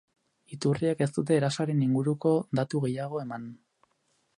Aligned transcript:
Iturriek 0.55 1.03
ez 1.07 1.09
dute 1.19 1.37
erasoaren 1.41 1.85
inguruko 1.91 2.35
datu 2.61 2.87
gehiago 2.87 3.23
eman. 3.27 3.51